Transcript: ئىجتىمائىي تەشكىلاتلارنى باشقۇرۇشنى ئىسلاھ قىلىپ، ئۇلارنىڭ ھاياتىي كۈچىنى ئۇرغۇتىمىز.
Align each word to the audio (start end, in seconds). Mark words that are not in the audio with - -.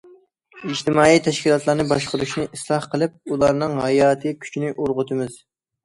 ئىجتىمائىي 0.69 1.21
تەشكىلاتلارنى 1.27 1.85
باشقۇرۇشنى 1.93 2.47
ئىسلاھ 2.49 2.91
قىلىپ، 2.97 3.33
ئۇلارنىڭ 3.37 3.79
ھاياتىي 3.87 4.39
كۈچىنى 4.43 4.77
ئۇرغۇتىمىز. 4.77 5.43